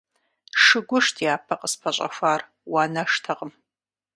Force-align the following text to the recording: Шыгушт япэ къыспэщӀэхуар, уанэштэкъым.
Шыгушт 0.63 1.15
япэ 1.33 1.55
къыспэщӀэхуар, 1.59 2.41
уанэштэкъым. 2.71 3.51